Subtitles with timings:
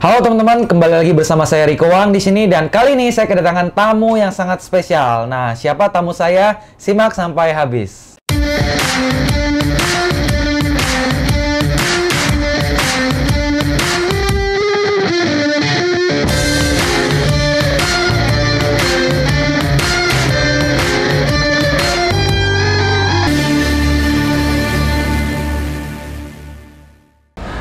[0.00, 3.68] Halo teman-teman, kembali lagi bersama saya Riko Wang di sini dan kali ini saya kedatangan
[3.76, 5.28] tamu yang sangat spesial.
[5.28, 6.56] Nah, siapa tamu saya?
[6.80, 8.16] Simak sampai habis.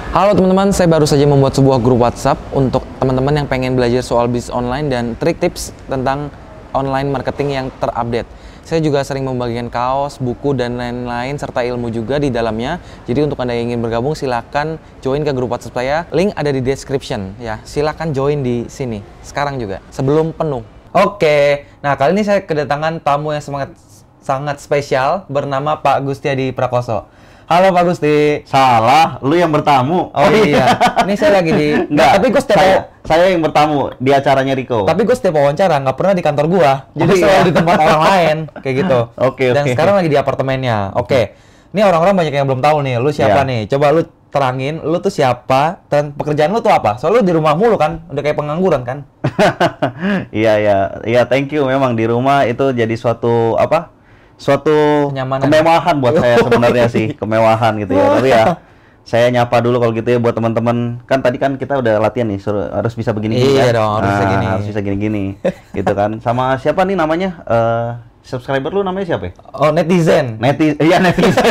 [0.09, 4.25] Halo teman-teman, saya baru saja membuat sebuah grup WhatsApp untuk teman-teman yang pengen belajar soal
[4.25, 6.33] bisnis online dan trik tips tentang
[6.73, 8.25] online marketing yang terupdate.
[8.65, 12.81] Saya juga sering membagikan kaos, buku, dan lain-lain serta ilmu juga di dalamnya.
[13.05, 15.97] Jadi untuk Anda yang ingin bergabung silahkan join ke grup WhatsApp saya.
[16.09, 17.61] Link ada di description ya.
[17.61, 20.65] Silahkan join di sini sekarang juga sebelum penuh.
[20.89, 23.77] Oke, nah kali ini saya kedatangan tamu yang sangat
[24.25, 27.18] sangat spesial bernama Pak Gustiadi Prakoso.
[27.49, 28.45] Halo Pak Gusti.
[28.45, 30.13] Salah, lu yang bertamu.
[30.13, 30.69] Oh iya,
[31.01, 31.67] ini saya lagi di.
[31.81, 34.85] Enggak, tapi gue setiap saya, saya yang bertamu di acaranya Riko.
[34.85, 37.23] tapi gue setiap wawancara nggak pernah di kantor gua, jadi Oh, iya.
[37.25, 38.99] selalu di tempat orang lain kayak gitu.
[39.17, 39.73] Oke, Dan oke.
[39.73, 40.93] sekarang lagi di apartemennya.
[40.93, 41.33] Oke,
[41.67, 43.49] ini orang-orang banyak yang belum tahu nih, lu siapa Iya.
[43.49, 43.61] nih?
[43.65, 47.01] Coba lu terangin, lu tuh siapa dan pekerjaan lu tuh apa?
[47.01, 48.97] Soalnya lu di rumah mulu kan, udah kayak pengangguran kan?
[50.31, 50.77] Iya, iya.
[51.01, 53.89] Iya, thank you memang di rumah itu jadi suatu apa?
[54.39, 55.43] Suatu Kenyamanan.
[55.51, 58.05] kemewahan buat saya sebenarnya sih, kemewahan gitu ya.
[58.15, 58.43] Tapi ya
[59.09, 61.03] saya nyapa dulu kalau gitu ya buat teman-teman.
[61.03, 64.25] Kan tadi kan kita udah latihan nih, suruh, harus bisa begini Iya dong, harus bisa
[64.31, 64.45] gini.
[64.47, 65.23] Harus bisa gini-gini.
[65.77, 66.23] gitu kan.
[66.23, 67.29] Sama siapa nih namanya?
[67.43, 67.89] Eh
[68.23, 69.33] subscriber lu namanya siapa ya?
[69.51, 70.39] Oh netizen.
[70.39, 70.79] Netizen.
[70.79, 71.43] Iya, netizen.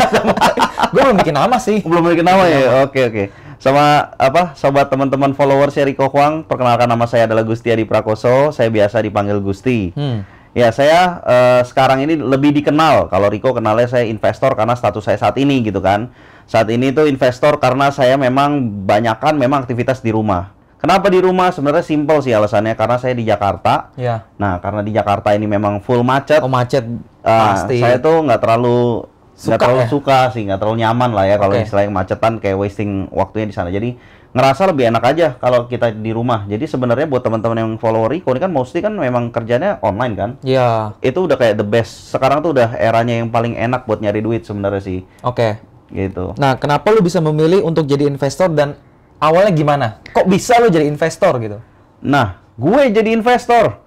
[0.88, 1.84] gue belum bikin nama sih.
[1.84, 2.88] Belum bikin nama ya?
[2.88, 3.24] Oke oke.
[3.58, 8.54] Sama apa sobat teman-teman followers Riko Kwang, perkenalkan nama saya adalah Gusti Adi Prakoso.
[8.54, 9.90] Saya biasa dipanggil Gusti.
[9.98, 10.22] Hmm.
[10.58, 13.06] Ya saya eh, sekarang ini lebih dikenal.
[13.06, 16.10] Kalau Riko kenalnya saya investor karena status saya saat ini gitu kan.
[16.50, 20.50] Saat ini tuh investor karena saya memang banyakkan memang aktivitas di rumah.
[20.78, 21.50] Kenapa di rumah?
[21.54, 23.94] Sebenarnya simpel sih alasannya karena saya di Jakarta.
[23.94, 24.26] Ya.
[24.34, 26.42] Nah karena di Jakarta ini memang full macet.
[26.42, 26.82] Oh macet
[27.22, 27.78] Ah, pasti.
[27.78, 29.04] saya tuh nggak terlalu
[29.38, 29.88] Suka nggak terlalu ya?
[29.92, 31.62] suka sih, nggak terlalu nyaman lah ya kalau Oke.
[31.62, 33.70] istilahnya macetan kayak wasting waktunya di sana.
[33.70, 33.94] Jadi
[34.32, 36.44] ngerasa lebih enak aja kalau kita di rumah.
[36.44, 40.30] Jadi sebenarnya buat teman-teman yang follow Riko ini kan mostly kan memang kerjanya online kan.
[40.44, 40.92] Ya.
[41.00, 42.12] Itu udah kayak the best.
[42.12, 44.98] Sekarang tuh udah eranya yang paling enak buat nyari duit sebenarnya sih.
[45.24, 45.56] Oke.
[45.88, 46.36] Gitu.
[46.36, 48.76] Nah, kenapa lu bisa memilih untuk jadi investor dan
[49.16, 49.86] awalnya gimana?
[50.12, 51.58] Kok bisa lu jadi investor gitu?
[52.04, 53.80] Nah, gue jadi investor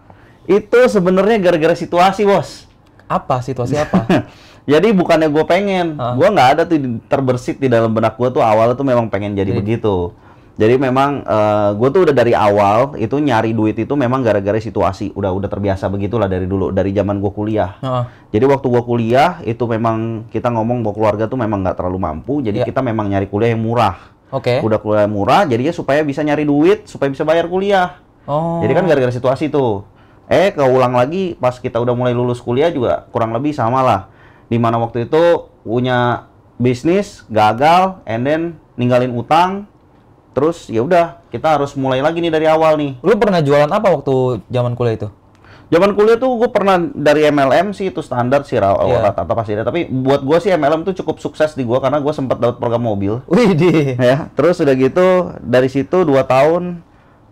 [0.50, 2.66] itu sebenarnya gara-gara situasi, Bos.
[3.06, 4.08] Apa situasi apa?
[4.62, 6.14] Jadi bukannya gue pengen, Hah?
[6.14, 6.78] gue nggak ada tuh
[7.10, 10.14] terbersit di dalam benak gue tuh awalnya tuh memang pengen jadi Jadi- begitu.
[10.62, 11.26] Jadi memang
[11.74, 15.90] gue tuh udah dari awal itu nyari duit itu memang gara-gara situasi, udah udah terbiasa
[15.90, 17.82] begitulah dari dulu dari zaman gue kuliah.
[17.82, 18.04] Heeh.
[18.38, 22.46] Jadi waktu gue kuliah itu memang kita ngomong bahwa keluarga tuh memang nggak terlalu mampu,
[22.46, 22.70] jadi Iya.
[22.70, 23.98] kita memang nyari kuliah yang murah.
[24.30, 24.62] Oke.
[24.62, 27.98] Udah kuliah murah, jadinya supaya bisa nyari duit, supaya bisa bayar kuliah.
[28.30, 28.62] Oh.
[28.62, 29.90] Jadi kan gara-gara situasi tuh.
[30.30, 34.14] Eh, keulang lagi pas kita udah mulai lulus kuliah juga kurang lebih sama lah.
[34.46, 36.30] Di mana waktu itu punya
[36.62, 38.42] bisnis gagal, and then
[38.78, 39.71] ninggalin utang,
[40.32, 43.00] terus ya udah kita harus mulai lagi nih dari awal nih.
[43.04, 45.10] Lu pernah jualan apa waktu zaman kuliah itu?
[45.72, 49.08] Zaman kuliah tuh gue pernah dari MLM sih itu standar sih Iya.
[49.08, 49.64] rata-rata pasti ada.
[49.64, 52.84] Tapi buat gue sih MLM tuh cukup sukses di gue karena gue sempat dapat program
[52.84, 53.24] mobil.
[53.32, 53.96] Wih, di.
[53.96, 56.84] ya, terus udah gitu dari situ dua tahun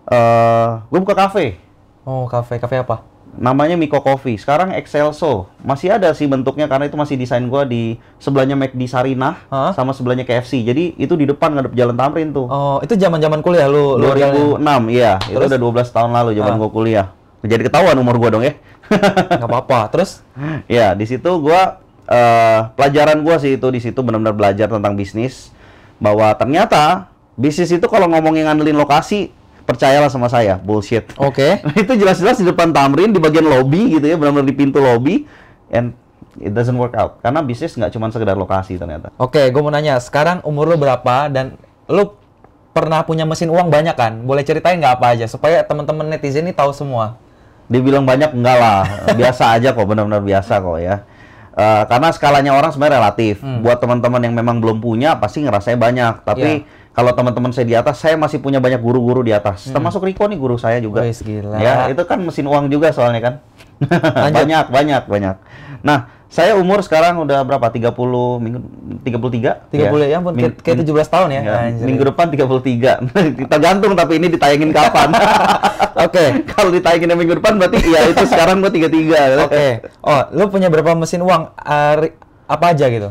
[0.08, 1.60] eh gue buka kafe.
[2.08, 3.04] Oh, kafe, kafe apa?
[3.40, 4.36] Namanya Miko Coffee.
[4.36, 5.48] Sekarang Excelso.
[5.64, 9.72] Masih ada sih bentuknya karena itu masih desain gua di sebelahnya McD Sarinah Hah?
[9.72, 10.60] sama sebelahnya KFC.
[10.62, 12.52] Jadi itu di depan ngadep Jalan Tamrin tuh.
[12.52, 14.60] Oh, itu zaman-zaman kuliah lu lu 2006,
[14.92, 15.16] iya.
[15.24, 15.50] Itu Terus?
[15.56, 16.60] udah 12 tahun lalu zaman Ah.
[16.60, 17.08] gua kuliah.
[17.40, 18.54] Jadi ketahuan umur gua dong ya.
[18.92, 19.88] nggak apa-apa.
[19.96, 20.20] Terus
[20.68, 25.56] ya, di situ gua eh, pelajaran gua sih itu di situ benar-benar belajar tentang bisnis
[25.96, 27.08] bahwa ternyata
[27.40, 29.32] bisnis itu kalau ngomongin ngandelin lokasi
[29.70, 31.06] percayalah sama saya, bullshit.
[31.16, 31.62] oke.
[31.78, 35.30] itu jelas-jelas di depan Tamrin di bagian lobby gitu ya benar-benar di pintu lobby
[35.70, 35.94] and
[36.38, 39.98] it doesn't work out karena bisnis nggak cuma sekedar lokasi ternyata Oke, gue mau nanya,
[39.98, 41.54] sekarang umur lu berapa dan
[41.86, 42.18] lu
[42.70, 44.24] pernah punya mesin uang banyak kan?
[44.24, 47.22] Boleh ceritain nggak apa aja supaya teman-teman netizen ini tahu semua.
[47.66, 48.82] dibilang banyak enggak lah
[49.20, 51.06] biasa aja kok benar-benar biasa kok ya
[51.52, 53.60] Eh, karena skalanya orang sebenarnya relatif Hmm.
[53.60, 56.89] buat teman-teman yang memang belum punya pasti ngerasanya banyak tapi Iya.
[57.00, 60.36] Kalau teman-teman saya di atas saya masih punya banyak guru-guru di atas termasuk Riko nih
[60.36, 61.08] guru saya juga Hmm.
[61.08, 61.56] Wih, gila.
[61.58, 63.34] ya itu kan mesin uang juga soalnya kan
[64.36, 65.36] banyak banyak banyak
[65.80, 67.96] nah saya umur sekarang udah berapa 30
[68.38, 68.60] minggu
[69.02, 71.42] 33 30 ya ampun, kayak- kayak 17 tahun ya?
[71.42, 71.86] Ya, Anjir.
[71.88, 73.00] minggu depan 33
[73.52, 75.10] tergantung tapi ini ditayangin kapan
[76.06, 76.46] Oke.
[76.46, 79.68] kalau ditayangin minggu depan berarti ya itu sekarang gua 33 Oke.
[80.02, 81.50] Oh, lu punya berapa mesin uang?
[81.56, 81.96] Ah,
[82.46, 83.10] apa aja gitu?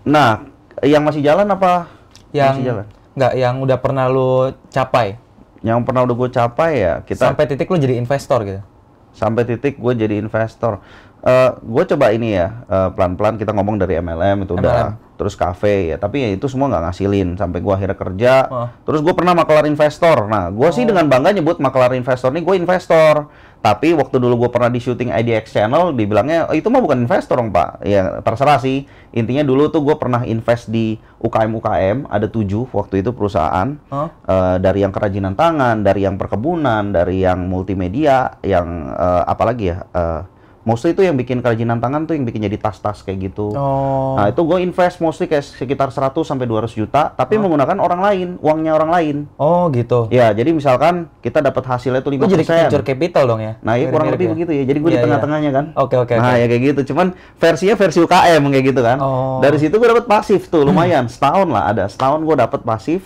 [0.00, 0.44] nah
[0.80, 1.88] yang masih jalan apa
[2.30, 2.86] Yang masih jalan
[3.20, 5.20] nggak yang udah pernah lu capai?
[5.60, 8.64] Yang pernah udah gue capai ya kita Sampai titik lu jadi investor gitu.
[9.10, 10.80] sampai titik gue jadi investor.
[11.20, 15.92] Eh gue coba ini ya eh, pelan-pelan kita ngomong dari MLM itu udah terus kafe
[15.92, 18.68] ya tapi ya itu semua nggak ngasilin sampai gue akhirnya kerja Oh.
[18.88, 22.54] terus gue pernah makelar investor nah gue sih dengan bangga nyebut makelar investor nih gue
[22.56, 23.28] investor
[23.60, 27.36] tapi waktu dulu gue pernah di syuting IDX channel dibilangnya "Oh, itu mah bukan investor
[27.36, 27.84] dong pak.
[27.84, 28.88] Ya terserah sih.
[29.12, 33.76] Intinya dulu tuh gue pernah invest di UKM UKM ada tujuh waktu itu perusahaan.
[33.92, 34.08] Hah?
[34.24, 39.84] Eh, dari yang kerajinan tangan, dari yang perkebunan, dari yang multimedia, yang eh, apalagi ya,
[39.92, 40.20] eh,
[40.70, 43.50] mostly itu yang bikin kerajinan tangan tuh yang bikin jadi tas-tas kayak gitu.
[43.50, 44.14] Oh.
[44.14, 48.28] Nah itu gue invest mostly kayak sekitar 100 sampai 200 juta, tapi menggunakan orang lain,
[48.38, 49.16] uangnya orang lain.
[49.34, 50.06] Oh gitu.
[50.08, 52.30] Ya jadi misalkan kita dapat hasilnya tuh Lu 5%.
[52.30, 53.58] jadi venture capital dong ya?
[53.58, 54.32] Nah, iya kurang lebih ya?
[54.32, 54.62] begitu ya.
[54.62, 55.04] Jadi gue Iya, di iya.
[55.04, 55.64] tengah-tengahnya kan.
[55.74, 56.38] Oke oke nah, oke.
[56.38, 56.80] ya kayak gitu.
[56.94, 58.96] Cuman versinya versi UKM kayak gitu kan.
[58.96, 59.42] Oh.
[59.42, 61.10] Dari situ gue dapat pasif tuh lumayan.
[61.10, 61.84] Setahun lah ada.
[61.84, 63.02] Setahun gue dapat pasif.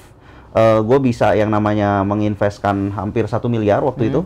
[0.53, 3.89] Eh gue bisa yang namanya menginvestkan hampir satu miliar Hmm.
[3.89, 4.21] waktu itu.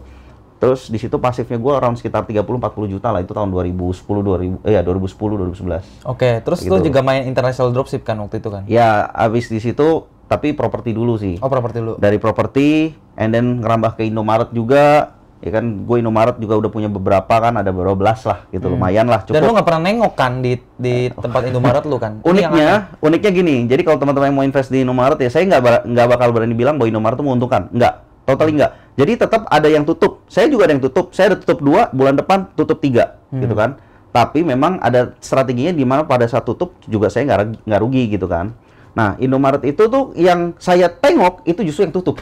[0.58, 2.58] Terus di situ pasifnya gue around sekitar 30-40
[2.88, 3.20] juta lah.
[3.20, 5.86] Itu tahun 2010, 2000, eh ya 2010, 2011.
[6.04, 6.90] Oke, terus lu Gitu.
[6.90, 8.62] juga main international dropship kan waktu itu kan?
[8.66, 9.86] Ya, abis di situ
[10.24, 11.38] tapi properti dulu sih.
[11.38, 11.94] Oh, properti lu.
[11.96, 16.90] dari properti and then ngerambah ke Indomaret juga ya kan gue Indomaret juga udah punya
[16.90, 19.30] beberapa kan ada beberapa belas lah gitu lumayan lah Hmm.
[19.30, 22.18] Dan lu cukup nggak pernah nengok kan di di tempat Indomaret lu kan?
[22.28, 26.06] Uniknya uniknya gini jadi kalau teman-teman yang mau invest di Indomaret ya saya nggak nggak
[26.08, 27.94] bakal berani bilang bahwa Indomaret itu menguntungkan nggak
[28.26, 31.62] totally nggak jadi tetap ada yang tutup saya juga ada yang tutup saya ada tutup
[31.62, 33.40] dua bulan depan tutup tiga Hmm.
[33.40, 33.76] gitu kan
[34.08, 37.28] tapi memang ada strateginya di mana pada saat tutup juga saya
[37.60, 38.56] nggak rugi gitu kan
[38.90, 42.18] nah Indomaret itu tuh yang saya tengok itu justru yang tutup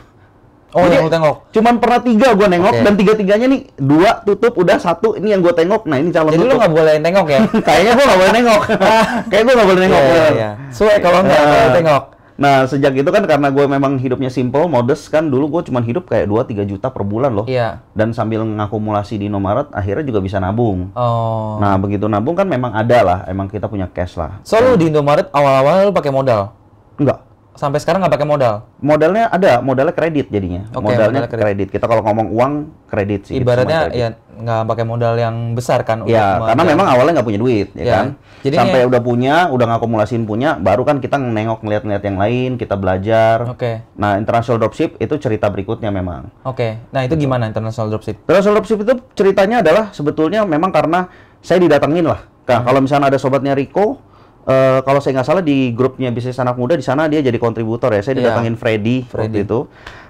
[0.74, 1.36] Oh, Jadi, yang lu tengok.
[1.54, 2.84] Cuman pernah tiga gue nengok Oke.
[2.84, 5.88] dan tiga-tiganya nih dua tutup udah satu ini yang gue tengok.
[5.88, 6.58] Nah ini calon Jadi lu tutup.
[6.58, 7.40] nggak boleh nengok ya?
[7.64, 8.62] Kayaknya gue nggak boleh nengok.
[9.30, 10.02] Kayak gue nggak boleh nengok.
[10.02, 10.32] Iya, bener.
[10.34, 10.50] iya.
[10.68, 12.02] Suwe kalau nggak Nah, boleh tengok.
[12.36, 16.08] Nah sejak itu kan karena gue memang hidupnya simple, modest kan dulu gue cuman hidup
[16.08, 17.48] kayak 2-3 juta per bulan loh.
[17.48, 17.84] Iya.
[17.96, 20.94] Dan sambil ngakumulasi di Indomaret akhirnya juga bisa nabung.
[20.94, 21.58] Oh.
[21.58, 24.38] Nah begitu nabung kan memang ada lah, emang kita punya cash lah.
[24.46, 26.54] So lu di Indomaret awal-awal lu pakai modal.
[26.96, 27.25] Enggak.
[27.56, 28.54] Sampai sekarang nggak pakai modal.
[28.78, 30.68] Modalnya ada, modalnya kredit jadinya.
[30.70, 31.68] Oke, modalnya modalnya kredit.
[31.72, 32.52] Kita kalau ngomong uang
[32.86, 33.40] kredit sih.
[33.40, 33.96] Ibaratnya kredit.
[33.96, 36.04] ya nggak pakai modal yang besar kan?
[36.04, 38.06] untuk Ya, karena memang awalnya nggak punya duit, ya, Ya, kan.
[38.44, 42.50] jadi Sampai ini- udah punya, udah ngakumulasiin punya, baru kan kita nengok ngeliat-ngeliat yang lain,
[42.54, 43.48] kita belajar.
[43.48, 43.80] Oke.
[43.96, 46.28] Nah, international dropship itu cerita berikutnya memang.
[46.44, 46.76] Oke.
[46.92, 48.20] Nah itu gimana international dropship?
[48.22, 51.08] International dropship itu ceritanya adalah sebetulnya memang karena
[51.40, 52.20] saya didatengin lah.
[52.44, 52.66] Nah, Hmm.
[52.68, 54.04] kalau misalnya ada sobatnya Rico,
[54.46, 57.90] eh, kalau saya nggak salah di grupnya bisnis anak muda di sana dia jadi kontributor
[57.90, 58.00] ya.
[58.00, 58.20] Saya Iya.
[58.24, 59.20] didatengin Freddy, Freddy.
[59.26, 59.58] waktu itu.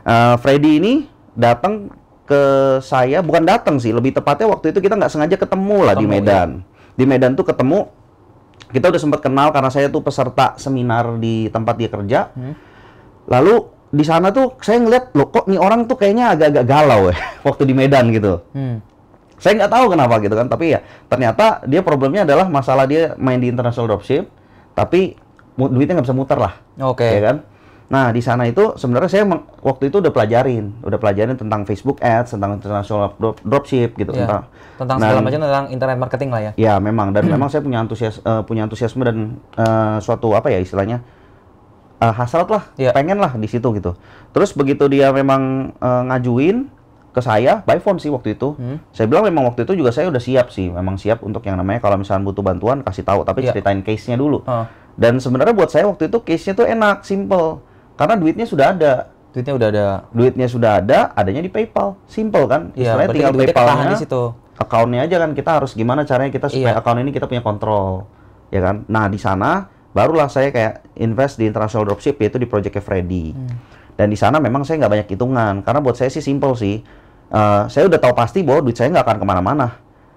[0.04, 0.92] Eh, Freddy ini
[1.32, 1.88] datang
[2.26, 2.42] ke
[2.80, 6.14] saya, bukan datang sih, lebih tepatnya waktu itu kita nggak sengaja ketemu lah di Ketemu,
[6.18, 6.48] Medan.
[6.92, 7.86] Di Medan tuh ketemu,
[8.66, 12.34] kita udah sempat kenal karena saya tuh peserta seminar di tempat dia kerja.
[12.34, 12.58] Hmm.
[13.26, 13.54] Lalu
[13.86, 17.16] di sana tuh saya ngeliat loh kok nih orang tuh kayaknya agak-agak galau ya
[17.46, 18.42] waktu di Medan gitu.
[18.50, 18.82] Hmm.
[19.36, 23.36] Saya nggak tahu kenapa gitu kan, tapi ya ternyata dia problemnya adalah masalah dia main
[23.36, 24.28] di international dropship,
[24.72, 25.12] tapi
[25.54, 27.04] duitnya nggak bisa muter lah, Oke.
[27.04, 27.36] ya kan?
[27.86, 29.22] Nah di sana itu sebenarnya saya
[29.62, 34.24] waktu itu udah pelajarin, udah pelajarin tentang Facebook Ads, tentang international drop- dropship gitu, Ya.
[34.26, 34.42] tentang
[34.76, 36.50] Tentang Nah, segala macam tentang internet marketing lah ya.
[36.58, 39.16] Ya memang dan memang saya punya antusias eh, punya antusiasme dan
[39.56, 41.00] eh, suatu apa ya istilahnya
[41.96, 42.92] eh, hasrat lah, Iya.
[42.92, 43.96] pengen lah di situ gitu.
[44.32, 46.68] Terus begitu dia memang eh, ngajuin
[47.16, 48.52] ke saya by phone sih waktu itu.
[48.52, 48.76] Hmm.
[48.92, 51.80] Saya bilang memang waktu itu juga saya udah siap sih, memang siap untuk yang namanya
[51.80, 53.50] kalau misalnya butuh bantuan kasih tahu, tapi Iya.
[53.50, 54.44] ceritain case-nya dulu.
[54.44, 57.60] Oh, Dan sebenarnya buat saya waktu itu case-nya tuh enak, simple.
[57.94, 58.94] Karena duitnya sudah ada.
[59.28, 59.86] duitnya udah ada.
[60.10, 62.00] Duitnya sudah ada, adanya di PayPal.
[62.06, 62.72] Simple kan?
[62.72, 64.22] Iya, Istilahnya tinggal PayPal-nya di situ.
[64.56, 66.80] akunnya aja kan kita harus gimana caranya kita supaya Iya.
[66.80, 68.08] akun ini kita punya kontrol
[68.48, 72.80] ya kan nah di sana barulah saya kayak invest di international dropship yaitu di projectnya
[72.80, 73.52] Freddy Hmm.
[73.92, 76.80] dan di sana memang saya nggak banyak hitungan karena buat saya sih simple sih
[77.26, 79.66] Eh, saya udah tahu pasti bahwa duit saya nggak akan ke mana-mana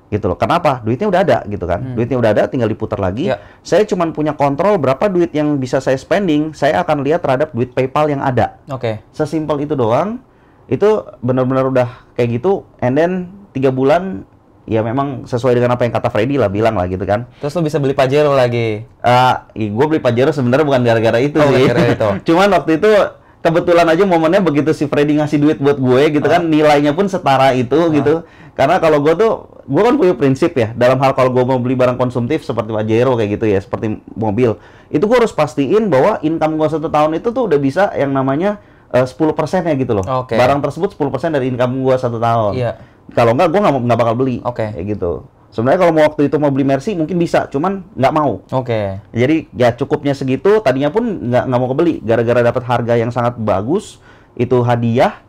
[0.07, 3.33] gitu loh kenapa duitnya udah ada gitu kan duitnya udah ada tinggal diputar lagi Hmm.
[3.33, 3.61] Iya.
[3.61, 7.69] saya cuma punya kontrol berapa duit yang bisa saya spending saya akan lihat terhadap duit
[7.71, 9.01] PayPal yang ada Oke.
[9.09, 10.21] sesimpel itu doang
[10.65, 10.85] itu
[11.19, 13.11] benar-benar udah kayak gitu and then
[13.49, 14.25] tiga bulan
[14.63, 17.65] ya memang sesuai dengan apa yang kata Freddy lah bilang lah gitu kan Terus lu
[17.65, 18.85] bisa beli Pajero lagi.
[18.99, 22.09] ah gue beli Pajero sebenarnya bukan gara-gara itu Oh, sih gara-gara itu.
[22.29, 22.91] cuman waktu itu
[23.39, 26.45] kebetulan aja momennya begitu si Freddy ngasih duit buat gue gitu kan Ah.
[26.45, 29.31] nilainya pun setara itu gitu karena kalau gue tuh
[29.63, 33.15] gue kan punya prinsip ya dalam hal kalau gue mau beli barang konsumtif seperti Pajero
[33.15, 37.29] kayak gitu ya seperti mobil itu gue harus pastiin bahwa income gue satu tahun itu
[37.29, 39.15] tuh udah bisa yang namanya eh, 10%
[39.63, 40.35] ya gitu loh Oke.
[40.35, 42.71] barang tersebut 10% dari income gue satu tahun Iya.
[43.09, 44.67] kalau enggak gue nggak bakal beli Oke.
[44.67, 48.45] kayak gitu sebenarnya kalau mau waktu itu mau beli Mercy mungkin bisa cuman nggak mau
[48.53, 49.01] Oke.
[49.09, 53.35] jadi ya cukupnya segitu, tadinya pun nggak nggak mau kebeli gara-gara dapat harga yang sangat
[53.37, 53.97] bagus,
[54.37, 55.25] itu hadiah,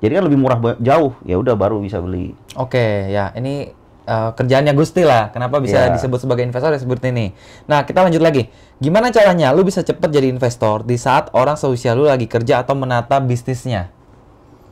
[0.00, 2.32] Jadi kan lebih murah jauh, ya udah baru bisa beli.
[2.56, 3.68] Oke, ya ini
[4.08, 5.28] eh, kerjaannya Gusti lah.
[5.28, 5.92] Kenapa bisa Iya.
[5.92, 7.36] disebut sebagai investor seperti ini.
[7.68, 8.48] Nah, kita lanjut lagi.
[8.80, 12.72] Gimana caranya lu bisa cepet jadi investor di saat orang seusia lu lagi kerja atau
[12.72, 13.92] menata bisnisnya?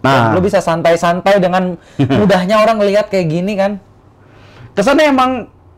[0.01, 1.77] Nah, lu bisa santai-santai dengan
[2.19, 3.85] mudahnya orang lihat kayak gini kan?
[4.79, 5.31] Kesannya emang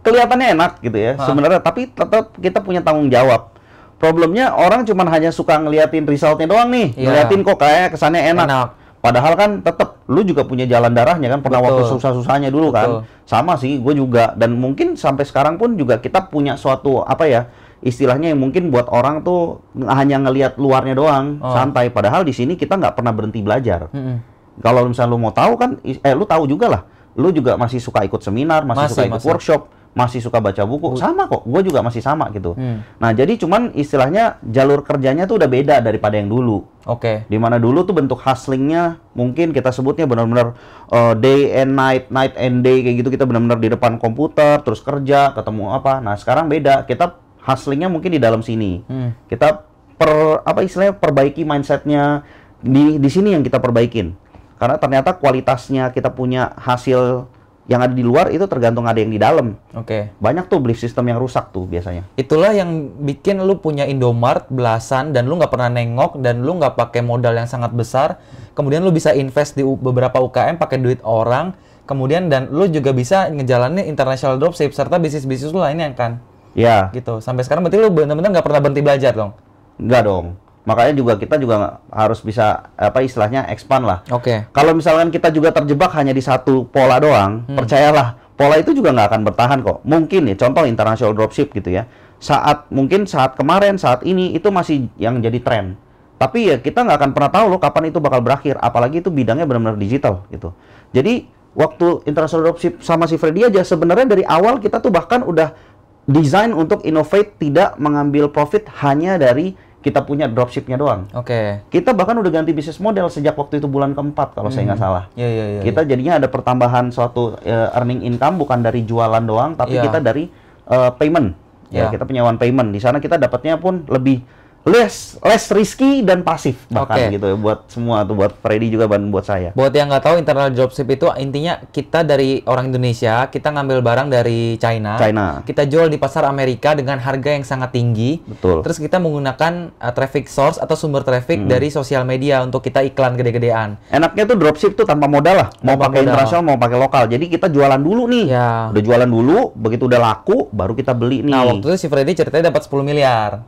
[0.04, 3.57] kelihatannya enak gitu ya sebenarnya, tapi tetap kita punya tanggung jawab.
[3.97, 7.04] Problemnya orang cuman hanya suka ngeliatin resultnya doang nih, Iya.
[7.04, 8.47] ngeliatin kok kayak kesannya enak.
[8.49, 8.69] Enak.
[9.00, 11.92] Padahal kan tetap lu juga punya jalan darahnya kan, pernah waktu Betul.
[11.97, 13.04] susah-susahnya dulu kan.
[13.04, 13.25] Betul.
[13.28, 17.49] Sama sih, gue juga dan mungkin sampai sekarang pun juga kita punya suatu apa ya
[17.80, 21.52] istilahnya yang mungkin buat orang tuh hanya ngelihat luarnya doang, Oh.
[21.52, 21.88] santai.
[21.88, 23.88] Padahal di sini kita nggak pernah berhenti belajar.
[23.92, 24.16] Mm-mm.
[24.61, 26.83] Kalau misalnya lu mau tahu kan, eh lu tahu juga lah.
[27.19, 29.29] Lu juga masih suka ikut seminar, masih, Masih, suka ikut masih.
[29.31, 30.95] workshop, masih suka baca buku.
[30.95, 32.55] Sama kok, gue juga masih sama gitu.
[32.55, 32.87] Hmm.
[33.02, 36.62] Nah jadi cuman istilahnya jalur kerjanya tuh udah beda daripada yang dulu.
[36.87, 37.26] Oke.
[37.26, 40.55] Di mana dulu tuh bentuk hustlingnya mungkin kita sebutnya benar-benar
[40.95, 44.79] uh, day and night, night and day kayak gitu kita benar-benar di depan komputer terus
[44.79, 45.99] kerja ketemu apa.
[45.99, 48.87] Nah sekarang beda kita hustlingnya mungkin di dalam sini.
[48.87, 49.19] Hmm.
[49.26, 49.67] Kita
[49.99, 52.23] per apa istilahnya perbaiki mindsetnya
[52.62, 54.14] di di sini yang kita perbaikin.
[54.61, 57.25] Karena ternyata kualitasnya kita punya hasil
[57.71, 59.55] yang ada di luar itu tergantung ada yang di dalam.
[59.79, 60.11] Oke.
[60.19, 62.02] Banyak tuh belief system yang rusak tuh biasanya.
[62.19, 66.75] Itulah yang bikin lu punya Indomart belasan dan lu nggak pernah nengok dan lu nggak
[66.75, 68.19] pakai modal yang sangat besar.
[68.59, 71.55] Kemudian lu bisa invest di beberapa UKM pakai duit orang.
[71.87, 76.19] Kemudian dan lu juga bisa ngejalanin international dropship serta bisnis-bisnis lu lainnya kan.
[76.59, 77.23] Ya, Gitu.
[77.23, 79.33] Sampai sekarang berarti lu benar-benar nggak pernah berhenti belajar dong.
[79.79, 80.26] enggak dong.
[80.69, 84.05] Makanya juga kita juga harus bisa apa istilahnya expand lah.
[84.12, 84.45] Oke.
[84.52, 89.09] Kalau misalkan kita juga terjebak hanya di satu pola doang, percayalah pola itu juga nggak
[89.09, 89.81] akan bertahan kok.
[89.88, 91.88] Mungkin ya, contoh international dropship gitu ya.
[92.21, 95.81] Saat mungkin saat kemarin, saat ini itu masih yang jadi tren.
[96.21, 98.61] Tapi ya kita nggak akan pernah tahu loh kapan itu bakal berakhir.
[98.61, 100.52] Apalagi itu bidangnya benar-benar digital gitu.
[100.93, 101.25] Jadi
[101.57, 105.57] waktu international dropship sama si Freddy aja sebenarnya dari awal kita tuh bahkan udah
[106.05, 111.08] desain untuk innovate tidak mengambil profit hanya dari kita punya dropshipnya doang.
[111.16, 111.64] Oke.
[111.72, 115.04] Kita bahkan udah ganti bisnis model sejak waktu itu bulan keempat kalau saya nggak salah.
[115.16, 115.60] Iya iya iya.
[115.64, 119.88] Kita jadinya ada pertambahan suatu eh, earning income bukan dari jualan doang, tapi Iya.
[119.88, 120.28] kita dari
[120.70, 121.32] eh, payment.
[121.72, 121.96] Ya, Iya.
[121.96, 122.68] kita one payment.
[122.76, 124.20] Di sana kita dapatnya pun lebih
[124.61, 127.17] less less risky dan pasif bahkan Oke.
[127.17, 129.57] gitu ya buat semua tuh buat Freddy juga dan buat saya.
[129.57, 134.09] Buat yang nggak tahu internal dropship itu intinya kita dari orang Indonesia kita ngambil barang
[134.12, 135.40] dari China, China.
[135.43, 138.21] kita jual di pasar Amerika dengan harga yang sangat tinggi.
[138.21, 138.61] Betul.
[138.61, 141.49] Terus kita menggunakan uh, traffic source atau sumber traffic Hmm.
[141.49, 143.81] dari sosial media untuk kita iklan gede-gedean.
[143.88, 147.05] Enaknya tuh dropship tuh tanpa modal lah, mau Tanpa pakai internasional mau pakai lokal.
[147.09, 148.25] Jadi kita jualan dulu nih.
[148.29, 148.69] Ya.
[148.69, 151.33] Udah jualan dulu, begitu udah laku baru kita beli nih.
[151.33, 153.40] Nah waktu itu si Freddy ceritanya dapat 10 miliar.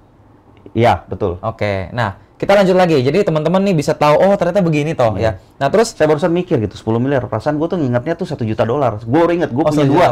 [0.73, 1.37] Iya, betul.
[1.39, 2.99] Oke, nah kita lanjut lagi.
[2.99, 5.39] Jadi teman-teman nih bisa tahu, oh ternyata begini toh Iya.
[5.39, 5.61] ya.
[5.61, 7.23] Nah terus Saya barusan mikir gitu, 10 miliar.
[7.25, 8.99] Perasaan gue tuh ngingetnya tuh satu juta dolar.
[8.99, 10.07] Gue baru inget, gue Oh, punya dua.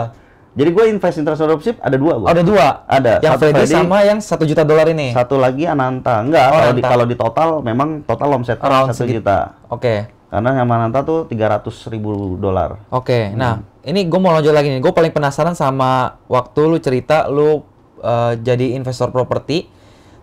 [0.51, 2.27] Jadi gue invest international dropship ada dua gue.
[2.27, 2.67] oh, ada dua.
[2.85, 3.13] Ada.
[3.19, 5.15] Yang Satu Freddy, Freddy, sama yang satu juta dolar ini.
[5.15, 6.23] Satu lagi Ananta.
[6.23, 9.39] Enggak, Oh, kalau di kalau di total memang total Around satu juta.
[9.71, 10.11] Oke.
[10.31, 12.79] Karena yang Ananta tuh 300 ribu dolar.
[12.91, 13.35] Oke, Hmm.
[13.35, 13.53] nah
[13.83, 14.79] ini gue mau lanjut lagi nih.
[14.79, 17.63] Gue paling penasaran sama waktu lu cerita lu
[17.99, 19.67] uh, jadi investor properti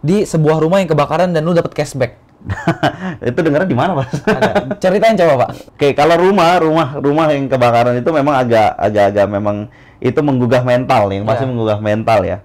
[0.02, 2.20] di sebuah rumah yang kebakaran dan lu dapet cashback.
[3.28, 4.14] itu dengarnya di mana, Mas?
[4.24, 4.80] Ada.
[4.80, 5.50] Ceritain coba, Pak.
[5.76, 11.10] Oke, kalau rumah, rumah, rumah yang kebakaran itu memang agak, agak-agak memang itu menggugah mental,
[11.12, 11.50] yang pasti Ya.
[11.50, 12.38] menggugah mental ya.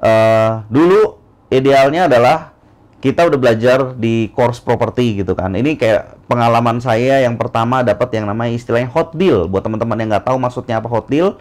[0.00, 1.20] Eh, dulu
[1.52, 2.56] idealnya adalah
[3.04, 5.52] kita udah belajar di course property gitu kan.
[5.52, 9.44] Ini kayak pengalaman saya yang pertama dapat yang namanya istilahnya hot deal.
[9.44, 11.36] Buat teman-teman yang nggak tahu maksudnya apa hot deal,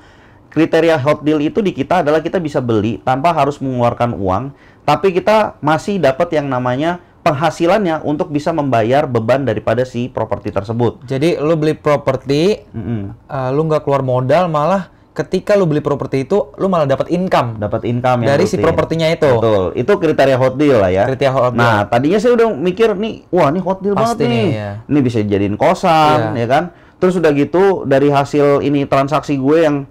[0.51, 4.51] kriteria hot deal itu di kita adalah kita bisa beli tanpa harus mengeluarkan uang,
[4.84, 11.08] tapi kita masih dapat yang namanya penghasilannya untuk bisa membayar beban daripada si properti tersebut.
[11.08, 13.16] Jadi lu beli properti, Mm-mm.
[13.32, 17.62] uh, lu nggak keluar modal, malah ketika lu beli properti itu, lu malah dapat income
[17.63, 19.30] dapat income yang dari si propertinya itu.
[19.40, 19.63] Betul.
[19.72, 21.08] Itu kriteria hot deal lah ya.
[21.08, 21.63] Kriteria hot deal.
[21.63, 24.48] Nah, tadinya saya udah mikir nih, wah ini hot deal Pasti banget nih.
[24.52, 24.70] ya.
[24.92, 26.44] Ini bisa jadiin kosan, Iya.
[26.44, 26.63] ya kan?
[27.00, 29.88] Terus udah gitu dari hasil ini transaksi gue yang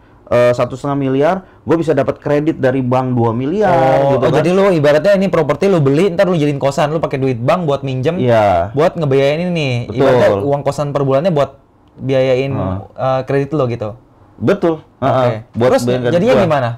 [0.51, 4.39] satu setengah miliar, gue bisa dapat kredit dari bank 2 miliar Oh, gitu oh, kan.
[4.41, 7.65] jadi lu ibaratnya ini properti lu beli, ntar lu jadiin kosan, lu pakai duit bank
[7.65, 8.73] buat minjem, Iya.
[8.73, 9.75] buat ngebiayain ini nih.
[9.87, 9.97] Betul.
[9.99, 11.61] Ibaratnya uang kosan per bulannya buat
[11.95, 12.89] biayain Hmm.
[12.91, 13.93] uh, kredit lo gitu.
[14.35, 14.81] Betul.
[14.97, 15.05] Oke.
[15.05, 15.33] Heeh.
[15.53, 16.43] Buat Terus jadinya gua.
[16.43, 16.71] gimana?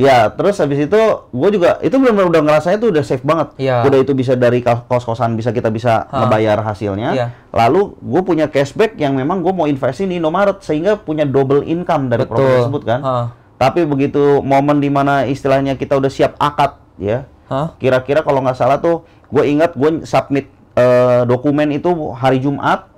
[0.00, 3.52] Ya, terus habis itu gue juga itu benar-benar udah ngerasanya tuh udah safe banget.
[3.56, 3.84] Iya.
[3.84, 7.10] Udah itu bisa dari kos- kos-kosan bisa kita bisa ngebayar hasilnya.
[7.12, 7.26] Iya.
[7.50, 12.08] Lalu gue punya cashback yang memang gue mau investin di Indomaret sehingga punya double income
[12.08, 12.32] dari Betul.
[12.34, 13.00] properti tersebut kan.
[13.00, 13.26] Heeh.
[13.56, 17.28] Tapi begitu momen di mana istilahnya kita udah siap akad ya.
[17.76, 22.88] Kira-kira kalau nggak salah tuh gue ingat gue submit eh, dokumen itu hari Jumat.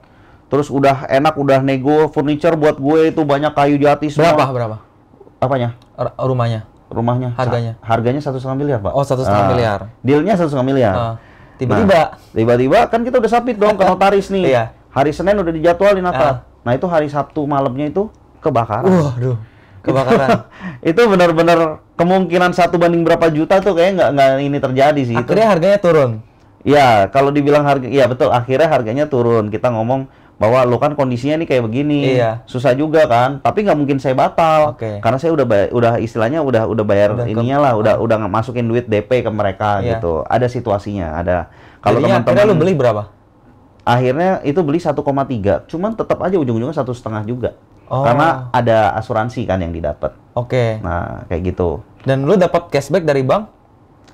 [0.47, 4.77] terus udah enak udah nego furniture buat gue itu banyak kayu jati semua Berapa berapa?
[5.41, 6.69] apanya R- rumahnya?
[6.93, 7.73] Rumahnya Harganya?
[7.75, 9.81] Sa- harganya satu setengah miliar pak Oh, satu setengah Ah, miliar.
[10.01, 11.15] dealnya satu setengah miliar Ah,
[11.57, 11.93] tiba-tiba.
[11.93, 14.65] Nah, tiba-tiba kan kita udah submit dong ke notaris nih Iya.
[14.89, 18.07] hari senin udah dijadwalin apa nah itu hari sabtu malamnya itu
[18.39, 19.35] kebakaran Waduh,
[19.81, 20.47] kebakaran.
[20.85, 21.59] itu benar-benar
[21.95, 25.79] kemungkinan satu banding berapa juta tuh kayak nggak nggak ini terjadi sih itu Akhirnya harganya
[25.79, 26.11] turun.
[26.63, 28.31] Ya, kalau dibilang harga, ya betul.
[28.31, 29.51] Akhirnya harganya turun.
[29.51, 30.07] Kita ngomong
[30.43, 32.43] bahwa lo kan kondisinya nih kayak begini, Iya.
[32.45, 33.39] susah juga kan.
[33.39, 34.99] Tapi nggak mungkin saya batal, Oke.
[34.99, 38.35] karena saya udah udah istilahnya udah udah bayar Udah ke- ininya lah, udah udah nggak
[38.35, 39.97] masukin duit DP ke mereka Iya.
[39.97, 40.27] gitu.
[40.27, 41.47] Ada situasinya, ada.
[41.79, 43.07] Kalau teman-teman lu beli berapa?
[43.83, 47.51] akhirnya itu beli 1,3, cuman tetap aja ujung-ujungnya satu setengah juga,
[47.87, 48.03] Oh.
[48.03, 50.15] karena ada asuransi kan yang didapat.
[50.33, 50.79] Oke.
[50.79, 51.83] Nah kayak gitu.
[52.03, 53.62] Dan lu dapat cashback dari bank?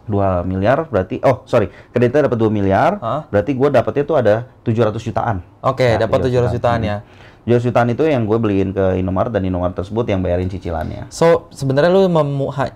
[0.09, 3.29] 2 miliar berarti oh sorry kreditnya dapat 2 miliar Hah?
[3.29, 4.35] berarti gua dapatnya tuh ada
[4.65, 6.99] 700 jutaan Oke, Ya, dapat 700 jutaan ya.
[7.45, 11.49] 700 jutaan itu yang gue beliin ke Indomaret dan Indomaret tersebut yang bayarin cicilannya So,
[11.49, 12.05] sebenarnya lu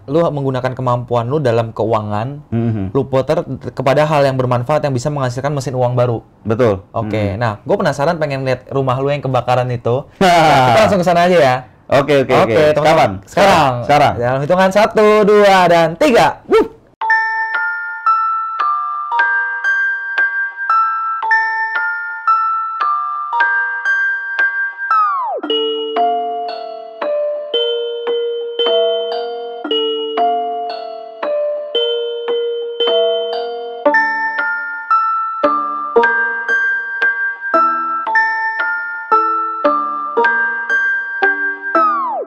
[0.07, 2.91] lu menggunakan kemampuan lu dalam keuangan, Mhm.
[2.91, 6.25] lu puter kepada hal yang bermanfaat yang bisa menghasilkan mesin uang baru.
[6.41, 10.09] betul Oke, nah, gue penasaran pengen lihat rumah lu yang kebakaran itu.
[10.21, 10.73] Nah.
[10.73, 11.57] Kita langsung ke sana aja ya.
[11.93, 13.73] oke oke oke kapan Sekarang.
[13.85, 16.41] sekarang Dalam hitungan satu, dua, dan tiga.
[16.49, 16.72] Wuh.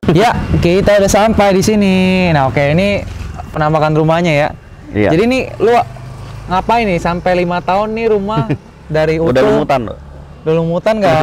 [0.07, 1.95] Ya, kita udah sampai di sini.
[2.29, 3.01] Nah, oke, ini
[3.49, 4.49] penampakan rumahnya ya.
[4.91, 5.09] Iya.
[5.11, 5.73] Jadi nih lu
[6.45, 8.45] ngapain nih sampai lima tahun nih rumah
[8.87, 9.97] dari utuh udah lumutan loh
[10.45, 11.17] udah lumutan nggak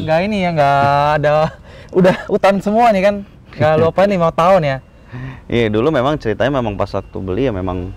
[0.00, 0.78] nggak ini ya nggak
[1.18, 1.50] ada
[1.90, 3.14] udah hutan semua nih kan
[3.52, 4.76] nggak lu apain lima tahun ya
[5.44, 7.90] iya dulu memang ceritanya memang pas waktu beli ya memang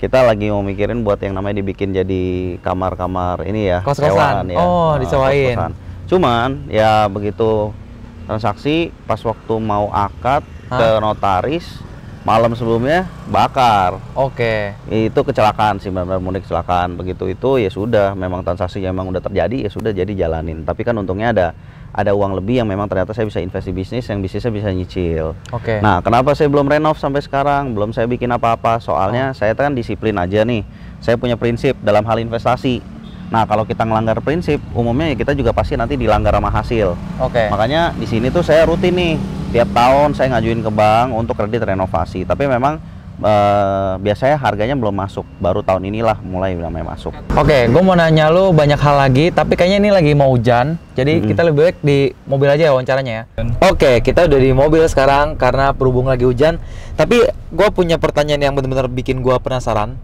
[0.00, 2.22] kita lagi mau mikirin buat yang namanya dibikin jadi
[2.58, 4.08] kamar-kamar ini ya Kos-kosan.
[4.08, 5.52] sewaan Oh, Nah, disewain.
[5.52, 5.72] kos-kosan.
[6.08, 7.76] cuman ya begitu
[8.24, 11.82] transaksi pas waktu mau akad ke notaris
[12.22, 13.98] malam sebelumnya bakar.
[14.14, 14.78] Oke.
[14.86, 16.94] Itu kecelakaan sih benar-benar mudik kecelakaan.
[16.94, 18.14] Begitu itu ya sudah.
[18.14, 20.62] Memang transaksi yang memang udah terjadi ya sudah jadi jalanin.
[20.62, 21.46] Tapi kan untungnya ada
[21.92, 25.36] ada uang lebih yang memang ternyata saya bisa invest di bisnis yang bisnisnya bisa nyicil.
[25.52, 25.82] Oke.
[25.84, 27.76] Nah, kenapa saya belum renov sampai sekarang?
[27.76, 28.80] Belum saya bikin apa-apa.
[28.80, 30.64] Soalnya saya kan disiplin aja nih.
[31.02, 33.01] Saya punya prinsip dalam hal investasi.
[33.32, 36.92] Nah, kalau kita ngelanggar prinsip, umumnya ya kita juga pasti nanti dilanggar sama hasil.
[37.16, 39.16] oke Makanya di sini tuh saya rutin nih.
[39.52, 42.28] Tiap tahun saya ngajuin ke bank untuk kredit renovasi.
[42.28, 42.76] Tapi memang
[43.24, 45.24] eh, biasanya harganya belum masuk.
[45.40, 47.12] Baru tahun inilah mulai namanya masuk.
[47.32, 51.20] Oke, gue mau nanya lu banyak hal lagi, tapi kayaknya ini lagi mau hujan, jadi
[51.20, 53.24] kita lebih baik di mobil aja ya wawancaranya ya.
[53.64, 56.56] Oke, kita udah di mobil sekarang karena berhubung lagi hujan.
[56.96, 59.96] Tapi gue punya pertanyaan yang benar-benar bikin gue penasaran.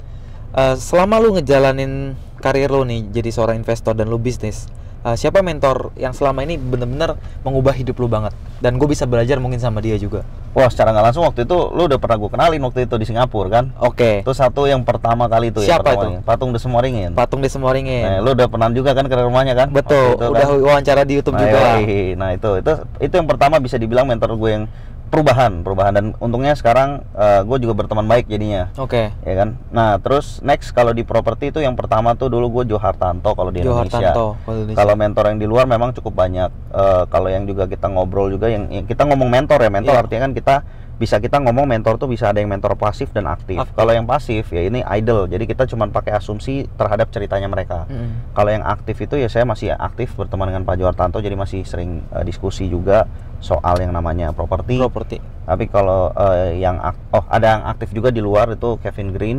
[0.52, 4.70] Eh, selama lu ngejalanin karir lu nih jadi seorang investor dan lu bisnis,
[5.04, 8.34] eh, siapa mentor yang selama ini benar-benar mengubah hidup lu banget?
[8.58, 10.26] Dan gue bisa belajar mungkin sama dia juga.
[10.56, 13.48] Wah, secara nggak langsung waktu itu lu udah pernah gue kenalin waktu itu di Singapura
[13.52, 13.64] kan?
[13.78, 15.78] Oke, Itu satu yang pertama kali itu ya.
[15.78, 16.26] Siapa pertama itu?
[16.26, 17.10] Patung Desemoringin.
[17.14, 18.02] patung di Semoringin.
[18.02, 19.68] Nah, lu udah pernah juga kan ke rumahnya kan?
[19.70, 20.58] Betul, itu udah kan?
[20.58, 21.58] wawancara di YouTube nah, juga.
[21.78, 22.18] yoi.
[22.18, 24.64] Nah, itu itu itu yang pertama bisa dibilang mentor gue yang
[25.08, 28.68] perubahan, perubahan dan untungnya sekarang eh, gue juga berteman baik jadinya.
[28.76, 29.10] Oke.
[29.24, 29.56] Ya kan?
[29.72, 33.48] Nah, terus next kalau di properti itu yang pertama tuh dulu gue Joe Hartanto kalau
[33.48, 34.12] di Indonesia.
[34.12, 34.76] Indonesia.
[34.76, 36.50] Kalau mentor yang di luar memang cukup banyak.
[36.70, 40.02] Eh, kalau yang juga kita ngobrol juga yang, yang kita ngomong mentor ya, mentor Iya.
[40.04, 40.54] artinya kan kita
[40.98, 43.62] bisa kita ngomong mentor tuh bisa ada yang mentor pasif dan aktif.
[43.62, 43.78] Aktif.
[43.78, 45.30] Kalau yang pasif ya ini idle.
[45.30, 47.86] Jadi kita cuma pakai asumsi terhadap ceritanya mereka.
[47.86, 48.34] Mm.
[48.34, 52.02] Kalau yang aktif itu ya saya masih aktif berteman dengan Pak Johartanto jadi masih sering
[52.10, 53.06] eh, diskusi juga
[53.38, 54.74] soal yang namanya properti.
[54.74, 55.22] Properti.
[55.46, 56.82] Tapi kalau eh, yang
[57.14, 59.38] oh ada yang aktif juga di luar itu Kevin Green.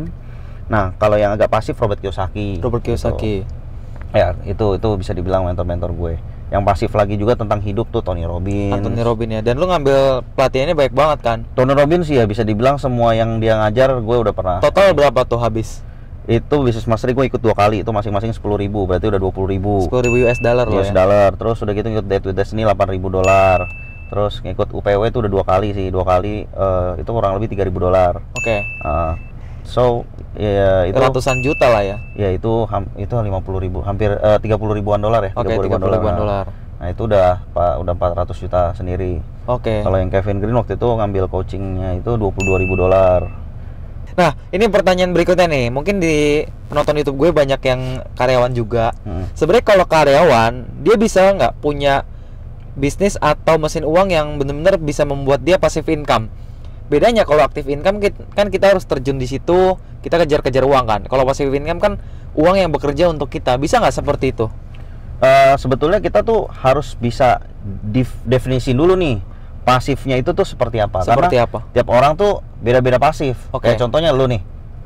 [0.72, 2.64] Nah, kalau yang agak pasif Robert Kiyosaki.
[2.64, 2.96] Robert Gitu.
[2.96, 3.36] Kiyosaki.
[4.16, 6.14] Ya, itu itu bisa dibilang mentor-mentor gue.
[6.50, 8.74] Yang pasif lagi juga tentang hidup tuh Tony Robbins.
[8.74, 9.42] Anthony Robin ya.
[9.46, 11.38] Dan lu ngambil pelatihannya baik banget kan?
[11.54, 14.58] Tony Robbins sih ya bisa dibilang semua yang dia ngajar gue udah pernah.
[14.58, 15.86] Total berapa tuh habis?
[16.30, 19.74] Itu bisnis mastery gue ikut dua kali, itu masing-masing 10.000 ribu, berarti udah 20.000 ribu.
[19.90, 20.94] 10 ribu US dollar loh US ya.
[20.94, 21.30] dollar.
[21.38, 23.60] Terus udah gitu ikut Day to Destiny 8.000 dolar.
[24.10, 27.70] Terus ngikut UPW itu udah dua kali sih, dua kali eh, itu kurang lebih 3.000
[27.78, 28.14] dolar.
[28.34, 28.66] Oke.
[28.66, 29.14] Eh,
[29.70, 30.04] so
[30.34, 31.98] ya itu Ratusan juta lah ya.
[32.18, 33.30] ya itu ham- itu 50
[33.62, 35.32] ribu, hampir eh, 30 ribuan dolar ya.
[35.38, 36.46] Oke, 30 30 ribuan dolar.
[36.80, 39.22] Nah itu udah pak udah 400 juta sendiri.
[39.46, 39.86] Oke.
[39.86, 43.30] Kalau yang Kevin Green waktu itu ngambil coachingnya itu 22 ribu dolar.
[44.20, 45.72] Nah, ini pertanyaan berikutnya nih.
[45.72, 48.92] Mungkin di penonton YouTube gue banyak yang karyawan juga.
[49.08, 49.32] Hmm.
[49.32, 52.04] Sebenarnya kalau karyawan, dia bisa nggak punya
[52.76, 56.28] bisnis atau mesin uang yang benar-benar bisa membuat dia passive income.
[56.90, 58.02] Bedanya kalau active income
[58.34, 61.02] kan kita harus terjun di situ, kita kejar-kejar uang kan.
[61.06, 61.94] Kalau passive income kan
[62.34, 63.62] uang yang bekerja untuk kita.
[63.62, 64.50] Bisa nggak seperti itu?
[65.20, 67.44] Eh, sebetulnya kita tuh harus bisa
[68.24, 69.20] definisi dulu nih
[69.68, 71.60] pasifnya itu tuh seperti apa Seperti karena apa?
[71.76, 73.68] tiap orang tuh beda-beda pasif Oke.
[73.68, 74.40] kayak contohnya lu nih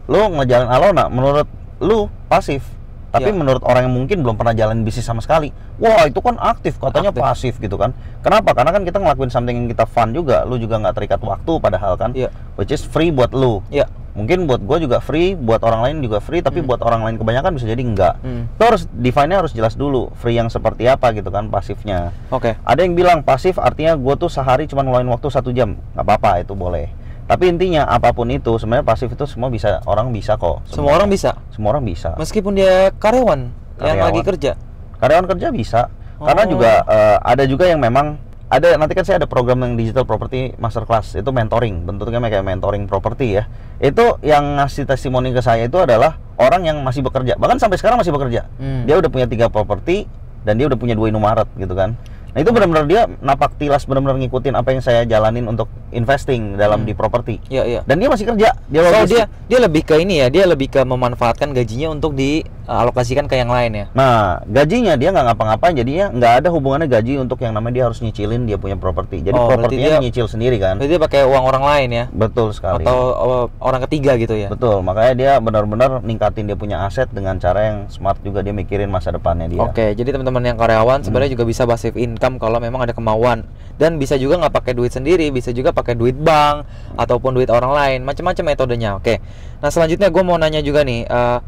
[0.10, 1.46] lu ngejalan Alona menurut
[1.80, 2.66] lu pasif
[3.13, 3.36] tapi Ya.
[3.36, 7.13] menurut orang yang mungkin belum pernah jalan bisnis sama sekali wah itu kan aktif katanya
[7.13, 7.21] Aktif.
[7.21, 10.82] pasif gitu kan kenapa karena kan kita ngelakuin something yang kita fun juga lu juga
[10.82, 12.34] nggak terikat waktu padahal kan Iya.
[12.56, 13.86] which is free buat lu Ya.
[14.13, 17.54] mungkin buat gue juga free buat orang lain juga free tapi buat orang lain kebanyakan
[17.54, 18.45] bisa jadi enggak Hmm.
[18.47, 22.54] itu harus define-nya harus jelas dulu free yang seperti apa gitu kan pasifnya Oke.
[22.56, 26.41] ada yang bilang pasif artinya gue tuh sehari cuma ngeluarin waktu satu jam nggak apa-apa
[26.41, 26.89] itu boleh
[27.24, 31.08] tapi intinya apa pun itu sebenarnya pasif itu semua bisa orang bisa kok Semua orang
[31.08, 31.40] bisa.
[31.50, 33.40] semua orang bisa Meskipun dia karyawan,
[33.80, 34.06] yang Karyawan.
[34.06, 34.52] lagi kerja.
[34.96, 35.82] karyawan kerja bisa
[36.18, 36.50] karena Oh.
[36.50, 40.54] juga eh, ada juga yang memang ada nanti kan saya ada program yang digital property
[40.56, 45.76] masterclass itu mentoring bentuknya kayak mentoring properti ya itu yang ngasih testimoni ke saya itu
[45.76, 48.84] adalah orang yang masih bekerja bahkan sampai sekarang masih bekerja Hmm.
[48.84, 50.06] dia udah punya tiga properti
[50.44, 51.98] dan dia udah punya dua Indomaret gitu kan
[52.30, 56.82] nah itu benar-benar dia napak tilas benar-benar ngikutin apa yang saya jalanin untuk investing dalam
[56.82, 56.88] Hmm.
[56.88, 57.80] di properti Iya, iya.
[57.82, 59.10] dan dia masih kerja dia So logistik.
[59.12, 63.48] dia dia lebih ke ini ya, dia lebih ke memanfaatkan gajinya untuk dialokasikan ke yang
[63.48, 63.86] lain ya.
[63.92, 68.00] Nah, gajinya dia nggak ngapa-ngapain, jadinya nggak ada hubungannya gaji untuk yang namanya dia harus
[68.00, 69.22] nyicilin dia punya properti.
[69.22, 70.80] Jadi Oh, propertinya dia- nyicil sendiri kan.
[70.80, 72.82] Berarti dia pakai uang orang lain ya, Betul sekali.
[72.82, 74.48] atau oh, orang ketiga gitu ya.
[74.48, 78.88] Betul, makanya dia benar-benar ningkatin dia punya aset dengan cara yang smart juga dia mikirin
[78.88, 79.60] masa depannya dia.
[79.60, 83.44] Oke, jadi teman-teman yang karyawan sebenarnya juga bisa passive income kalau memang ada kemauan
[83.76, 86.63] dan bisa juga nggak pakai duit sendiri, bisa juga pakai duit bank
[86.96, 88.96] ataupun duit orang lain, macam-macam metodenya.
[88.96, 89.19] Oke,
[89.60, 91.39] nah selanjutnya gue mau nanya juga nih, eh,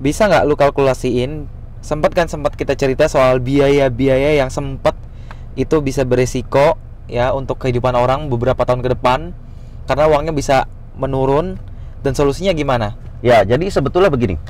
[0.00, 1.44] bisa nggak lu kalkulasiin?
[1.84, 4.96] Sempat kan sempat kita cerita soal biaya-biaya yang sempat
[5.54, 9.36] itu bisa beresiko ya untuk kehidupan orang beberapa tahun ke depan
[9.84, 10.64] karena uangnya bisa
[10.96, 11.60] menurun
[12.00, 12.96] dan solusinya gimana?
[13.20, 14.40] Ya, jadi sebetulnya begini.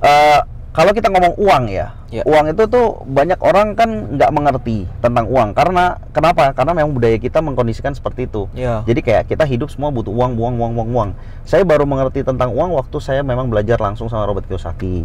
[0.00, 0.40] Eh,
[0.78, 2.22] kalau kita ngomong uang ya, Ya.
[2.22, 6.54] uang itu tuh banyak orang kan nggak mengerti tentang uang karena kenapa?
[6.54, 8.46] Karena memang budaya kita mengkondisikan seperti itu.
[8.54, 8.86] Ya.
[8.86, 11.10] Jadi kayak kita hidup semua butuh uang, uang, uang, uang, uang.
[11.42, 15.04] Saya baru mengerti tentang uang waktu saya memang belajar langsung sama Robert Kiyosaki.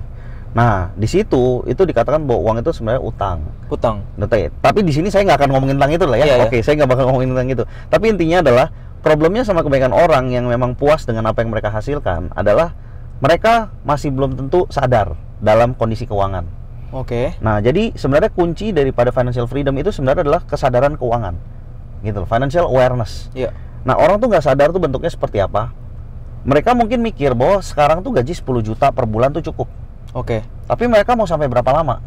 [0.54, 3.42] Nah, di situ itu dikatakan bahwa uang itu sebenarnya utang.
[3.74, 4.06] Utang.
[4.22, 4.54] Ngerti?
[4.62, 6.26] Tapi di sini saya nggak akan ngomongin tentang itu lah ya.
[6.30, 6.36] Iya.
[6.46, 7.64] Oke, saya nggak bakal ngomongin tentang itu.
[7.90, 8.68] Tapi intinya adalah
[9.02, 12.72] problemnya sama kebanyakan orang yang memang puas dengan apa yang mereka hasilkan adalah
[13.20, 16.48] mereka masih belum tentu sadar dalam kondisi keuangan.
[16.96, 17.36] Oke.
[17.44, 21.36] Nah, jadi sebenarnya kunci daripada financial freedom itu sebenarnya adalah kesadaran keuangan.
[22.00, 23.28] Gitu loh, financial awareness.
[23.36, 23.52] Ya.
[23.84, 25.76] Nah, orang tuh nggak sadar tuh bentuknya seperti apa.
[26.48, 29.68] Mereka mungkin mikir bahwa sekarang tuh gaji 10 juta per bulan tuh cukup.
[30.16, 30.44] Oke.
[30.70, 32.00] Tapi mereka mau sampai berapa lama?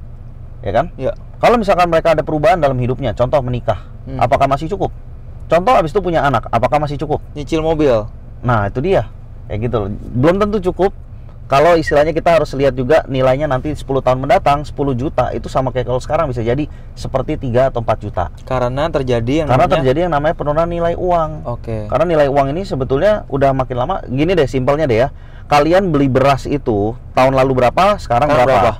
[0.64, 0.88] Ya kan?
[0.96, 1.12] Ya.
[1.36, 4.22] Kalau misalkan mereka ada perubahan dalam hidupnya, contoh menikah, Hmm.
[4.22, 4.88] apakah masih cukup?
[5.46, 7.20] Contoh habis itu punya anak, apakah masih cukup?
[7.36, 8.06] Nyicil mobil.
[8.40, 9.08] Nah, itu dia.
[9.46, 9.88] Kayak gitu loh.
[10.14, 10.90] Belum tentu cukup.
[11.46, 15.70] Kalau istilahnya kita harus lihat juga nilainya nanti 10 tahun mendatang 10 juta itu sama
[15.70, 16.66] kayak kalau sekarang bisa jadi
[16.98, 18.34] seperti 3 atau 4 juta.
[18.42, 21.30] Karena terjadi yang Karena namanya- terjadi yang namanya penurunan nilai uang.
[21.46, 21.86] Oke.
[21.86, 24.02] Karena nilai uang ini sebetulnya udah makin lama.
[24.10, 25.08] Gini deh, simpelnya deh ya.
[25.46, 28.50] Kalian beli beras itu tahun lalu berapa, sekarang Sekarang berapa?
[28.50, 28.72] berapa?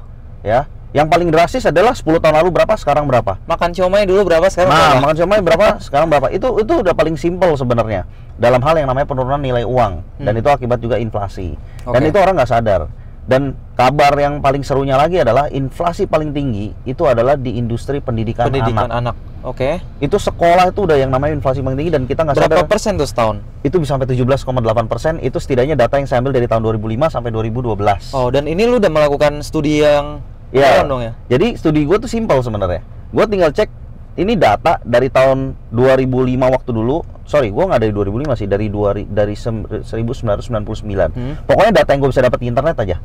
[0.43, 0.61] Ya.
[0.97, 3.37] Yang paling drastis adalah 10 tahun lalu berapa, sekarang berapa?
[3.45, 5.01] Makan siomay dulu berapa sekarang Nah, berapa?
[5.05, 6.27] makan siomay berapa, sekarang berapa?
[6.33, 10.41] Itu itu udah paling simpel sebenarnya dalam hal yang namanya penurunan nilai uang dan Hmm.
[10.41, 11.53] itu akibat juga inflasi.
[11.85, 12.09] Dan Oke.
[12.09, 12.89] itu orang nggak sadar.
[13.27, 13.43] Dan
[13.75, 18.87] kabar yang paling serunya lagi adalah inflasi paling tinggi itu adalah di industri pendidikan, Pendidikan
[18.87, 19.13] anak.
[19.13, 19.15] anak.
[19.43, 19.83] Oke.
[19.99, 22.49] Itu sekolah itu udah yang namanya inflasi paling tinggi dan kita nggak sadar.
[22.57, 23.43] Berapa persen tuh setahun?
[23.61, 25.19] Itu bisa sampai 17,8 persen.
[25.19, 28.15] Itu setidaknya data yang saya ambil dari tahun 2005 sampai 2012.
[28.15, 30.87] Oh, dan ini lu udah melakukan studi yang Iya.
[30.87, 31.13] dong ya?
[31.27, 32.83] Jadi studi gue tuh simpel sebenarnya.
[33.11, 33.71] Gue tinggal cek
[34.17, 37.05] ini data dari tahun 2005 waktu dulu.
[37.27, 41.11] Sorry, gue nggak dari 2005 sih, dari dua, dari sem- 1999.
[41.13, 41.35] Hmm.
[41.45, 42.97] Pokoknya data yang gue bisa dapat di internet aja.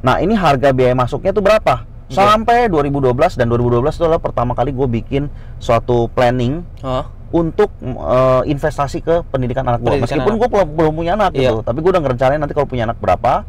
[0.00, 1.84] Nah ini harga biaya masuknya tuh berapa?
[2.10, 5.30] Sampai 2012 dan 2012 itu adalah pertama kali gue bikin
[5.62, 7.06] suatu planning Hah?
[7.30, 10.02] untuk eh, investasi ke pendidikan anak gue.
[10.02, 11.54] Meskipun gue belum, punya anak Iya.
[11.54, 13.46] gitu, tapi gue udah ngerencanain nanti kalau punya anak berapa,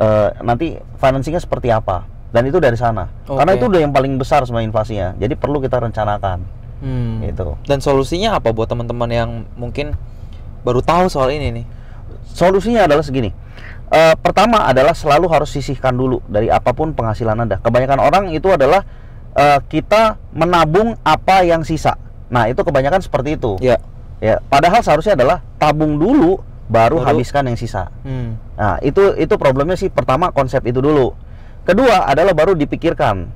[0.00, 2.08] eh, nanti financingnya seperti apa.
[2.28, 3.08] Dan itu dari sana.
[3.24, 3.58] Karena Oke.
[3.60, 5.16] itu udah yang paling besar sama inflasinya.
[5.16, 6.44] Jadi perlu kita rencanakan.
[6.84, 7.24] Hmm.
[7.24, 7.56] Gitu.
[7.64, 9.96] Dan solusinya apa buat teman-teman yang mungkin
[10.62, 11.66] baru tahu soal ini nih?
[12.28, 13.32] Solusinya adalah segini.
[13.88, 17.56] Eh, pertama adalah selalu harus sisihkan dulu dari apa pun penghasilan Anda.
[17.64, 18.84] Kebanyakan orang itu adalah
[19.32, 21.96] eh, kita menabung apa yang sisa.
[22.28, 23.56] Nah, itu kebanyakan seperti itu.
[23.64, 23.80] Ya.
[24.18, 27.06] Ya, padahal seharusnya adalah tabung dulu baru, Baru?
[27.06, 27.88] habiskan yang sisa.
[28.02, 28.36] Hmm.
[28.58, 31.14] Nah, itu itu problemnya sih pertama konsep itu dulu.
[31.68, 33.28] Kedua adalah baru dipikirkan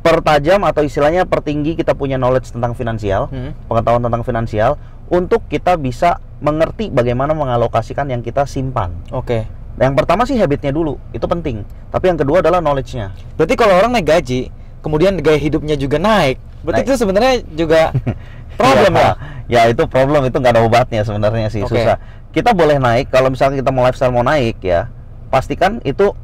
[0.00, 3.52] pertajam atau istilahnya pertinggi kita punya knowledge tentang finansial, Hmm.
[3.66, 4.78] pengetahuan tentang finansial
[5.10, 8.94] untuk kita bisa mengerti bagaimana mengalokasikan yang kita simpan.
[9.10, 9.44] Oke.
[9.76, 11.66] Yang pertama sih habitnya dulu, itu penting.
[11.90, 13.10] Tapi yang kedua adalah knowledge-nya.
[13.34, 16.88] Berarti kalau orang naik gaji, kemudian gaya hidupnya juga naik, berarti Naik.
[16.88, 17.80] itu sebenarnya juga
[18.60, 19.12] problem ya?
[19.50, 21.74] Ya itu problem itu nggak ada obatnya sebenarnya sih Oke.
[21.74, 21.98] susah.
[22.30, 24.86] Kita boleh naik kalau misalnya kita mau lifestyle mau naik ya,
[25.26, 26.14] pastikan itu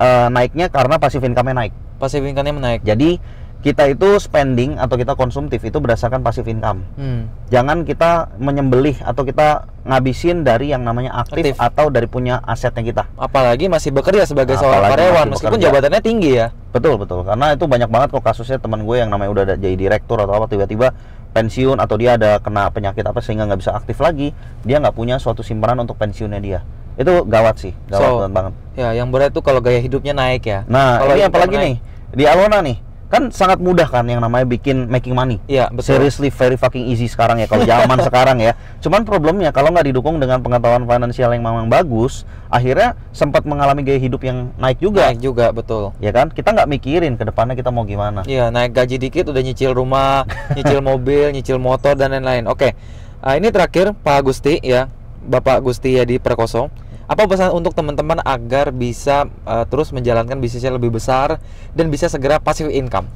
[0.00, 1.72] eh, naiknya karena passive income-nya naik.
[2.00, 2.80] Passive income-nya menaik.
[2.82, 3.20] Jadi
[3.60, 6.80] kita itu spending atau kita konsumtif itu berdasarkan passive income.
[6.96, 7.28] Hmm.
[7.52, 11.60] Jangan kita menyembelih atau kita ngabisin dari yang namanya aktif, Aktif.
[11.60, 13.04] atau dari punya asetnya kita.
[13.20, 15.66] Apalagi masih bekerja sebagai seorang Apalagi karyawan, meskipun bekerja.
[15.76, 16.48] jabatannya tinggi ya.
[16.72, 20.24] Betul betul karena itu banyak banget kok kasusnya teman gue yang namanya udah jadi direktur
[20.24, 20.96] atau apa tiba-tiba
[21.30, 24.34] pensiun atau dia ada kena penyakit apa sehingga nggak bisa aktif lagi
[24.66, 26.60] dia nggak punya suatu simpanan untuk pensiunnya dia
[26.96, 30.64] itu gawat sih gawat So, banget Ya, yang berat itu kalau gaya hidupnya naik ya.
[30.64, 31.76] nah kalau ini apalagi naik- nih
[32.10, 32.78] di Alona nih
[33.10, 35.98] kan sangat mudah kan yang namanya bikin making money Iya, betul.
[35.98, 40.16] seriously very fucking easy sekarang ya kalau zaman sekarang ya cuman problemnya kalau nggak didukung
[40.16, 45.18] dengan pengetahuan finansial yang memang bagus akhirnya sempat mengalami gaya hidup yang naik juga Naik
[45.20, 45.90] juga, betul.
[45.98, 49.38] ya kan kita nggak mikirin ke depannya kita mau gimana Iya, naik gaji dikit udah
[49.40, 50.22] nyicil rumah,
[50.52, 52.46] nyicil mobil, nyicil motor dan lain-lain.
[52.46, 52.78] Oke.
[53.18, 54.86] Ah, ini terakhir Pak Gusti ya.
[55.24, 56.72] Bapak Gusti ya di Perkoso.
[57.10, 61.42] Apa pesan untuk teman-teman agar bisa eh, terus menjalankan bisnisnya lebih besar
[61.74, 63.10] dan bisa segera passive income?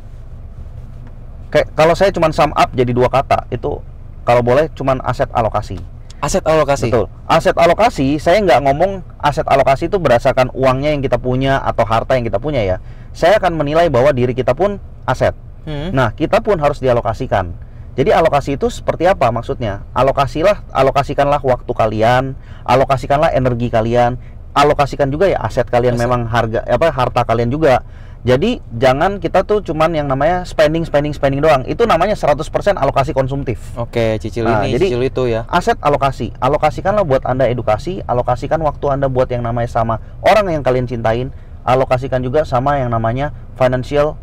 [1.54, 3.78] Kayak kalau saya cuman sum up jadi dua kata itu
[4.26, 5.78] kalau boleh cuman aset alokasi.
[6.18, 6.90] Aset alokasi.
[6.90, 7.06] Betul.
[7.30, 12.18] Aset alokasi saya nggak ngomong aset alokasi itu berdasarkan uangnya yang kita punya atau harta
[12.18, 12.76] yang kita punya ya.
[13.14, 15.36] Saya akan menilai bahwa diri kita pun aset.
[15.64, 15.94] Hmm.
[15.94, 17.52] Nah, kita pun harus dialokasikan.
[17.94, 19.86] Jadi alokasi itu seperti apa maksudnya?
[19.94, 22.34] Alokasilah, alokasikanlah waktu kalian,
[22.66, 24.18] alokasikanlah energi kalian,
[24.50, 26.02] alokasikan juga ya aset kalian Aset.
[26.02, 27.86] memang harga apa harta kalian juga.
[28.24, 31.60] Jadi jangan kita tuh cuman yang namanya spending spending spending doang.
[31.68, 33.60] Itu namanya 100% alokasi konsumtif.
[33.76, 35.44] Oke, cicil Nah, ini, jadi- cicil itu ya.
[35.46, 40.64] Aset alokasi, alokasikanlah buat Anda edukasi, alokasikan waktu Anda buat yang namanya sama orang yang
[40.64, 41.36] kalian cintain,
[41.68, 44.16] alokasikan juga sama yang namanya financial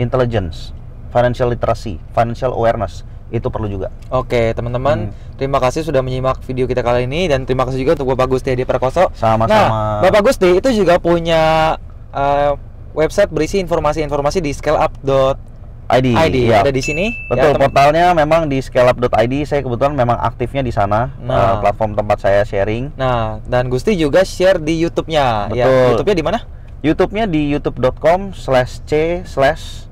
[0.00, 0.72] intelligence,
[1.14, 3.06] financial literacy, financial awareness.
[3.30, 3.88] Itu perlu juga.
[4.10, 5.14] Oke, teman-teman, Hmm.
[5.34, 8.50] terima kasih sudah menyimak video kita kali ini dan terima kasih juga untuk Bapak Gusti
[8.52, 9.08] di Perkoso.
[9.12, 9.98] Sama-sama.
[9.98, 11.74] Nah, Bapak Gusti itu juga punya
[12.10, 12.50] eh,
[12.92, 16.06] website berisi informasi-informasi di scaleup.id.
[16.06, 16.62] ID, iya.
[16.62, 17.10] Ada di sini.
[17.26, 19.34] Betul, Ya, portalnya memang di scaleup.id.
[19.44, 21.34] Saya kebetulan memang aktifnya di sana, Nah.
[21.34, 22.94] eh, platform tempat saya sharing.
[22.94, 25.50] Nah, dan Gusti juga share di YouTube-nya.
[25.50, 25.86] Ya, Betul.
[25.90, 26.38] YouTube-nya di mana?
[26.80, 28.92] YouTube-nya di youtube.com slash c
[29.24, 29.88] slash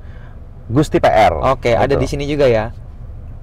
[0.73, 1.37] Gusti PR.
[1.37, 2.73] Oke, ada di sini juga ya.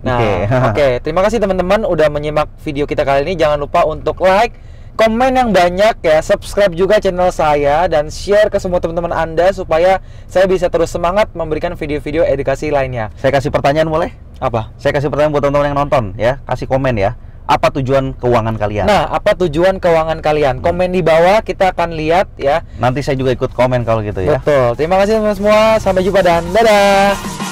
[0.01, 0.31] Nah, Oke.
[0.73, 3.37] oke, terima kasih teman-teman udah menyimak video kita kali ini.
[3.37, 4.57] Jangan lupa untuk like,
[4.97, 10.01] komen yang banyak ya, subscribe juga channel saya dan share ke semua teman-teman Anda supaya
[10.25, 13.13] saya bisa terus semangat memberikan video-video edukasi lainnya.
[13.21, 14.11] Saya kasih pertanyaan boleh?
[14.41, 14.73] Apa?
[14.81, 17.15] Saya kasih pertanyaan buat teman-teman yang nonton ya, kasih komen ya.
[17.49, 18.85] Apa tujuan keuangan kalian?
[18.85, 20.61] Nah, apa tujuan keuangan kalian?
[20.61, 22.61] Komen di bawah, kita akan lihat ya.
[22.77, 24.37] Nanti saya juga ikut komen kalau gitu ya.
[24.37, 24.77] Betul.
[24.77, 25.81] Terima kasih semua.
[25.81, 27.48] Sampai jumpa dan dadah.